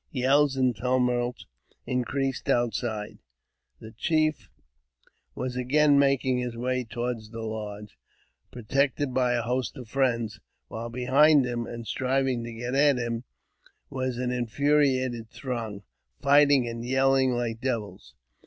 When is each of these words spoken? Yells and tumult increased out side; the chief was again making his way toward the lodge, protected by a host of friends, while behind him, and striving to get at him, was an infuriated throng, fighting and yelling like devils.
Yells 0.09 0.55
and 0.55 0.75
tumult 0.75 1.45
increased 1.85 2.49
out 2.49 2.73
side; 2.73 3.19
the 3.79 3.91
chief 3.91 4.49
was 5.35 5.55
again 5.55 5.99
making 5.99 6.39
his 6.39 6.57
way 6.57 6.83
toward 6.83 7.19
the 7.31 7.43
lodge, 7.43 7.99
protected 8.51 9.13
by 9.13 9.33
a 9.33 9.43
host 9.43 9.77
of 9.77 9.87
friends, 9.87 10.39
while 10.69 10.89
behind 10.89 11.45
him, 11.45 11.67
and 11.67 11.85
striving 11.85 12.43
to 12.43 12.51
get 12.51 12.73
at 12.73 12.97
him, 12.97 13.25
was 13.91 14.17
an 14.17 14.31
infuriated 14.31 15.29
throng, 15.29 15.83
fighting 16.19 16.67
and 16.67 16.83
yelling 16.83 17.33
like 17.35 17.61
devils. 17.61 18.15